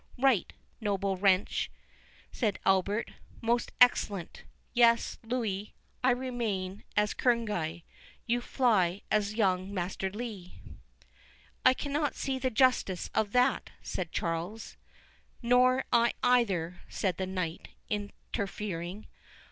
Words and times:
"Right, 0.17 0.51
noble 0.79 1.15
wench," 1.15 1.67
said 2.31 2.57
Albert; 2.65 3.11
"most 3.39 3.71
excellent—yes—Louis, 3.79 5.75
I 6.03 6.09
remain 6.09 6.83
as 6.97 7.13
Kerneguy, 7.13 7.83
you 8.25 8.41
fly 8.41 9.03
as 9.11 9.35
young 9.35 9.71
Master 9.71 10.09
Lee." 10.09 10.55
"I 11.63 11.75
cannot 11.75 12.15
see 12.15 12.39
the 12.39 12.49
justice 12.49 13.11
of 13.13 13.31
that," 13.33 13.69
said 13.83 14.11
Charles. 14.11 14.75
"Nor 15.43 15.85
I 15.93 16.13
neither," 16.23 16.81
said 16.89 17.17
the 17.17 17.27
knight, 17.27 17.67
interfering. 17.87 19.05